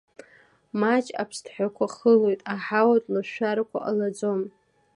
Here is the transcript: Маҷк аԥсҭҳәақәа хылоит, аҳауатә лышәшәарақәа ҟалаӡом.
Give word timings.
Маҷк 0.79 1.09
аԥсҭҳәақәа 1.21 1.85
хылоит, 1.95 2.41
аҳауатә 2.53 3.07
лышәшәарақәа 3.13 3.79
ҟалаӡом. 3.83 4.41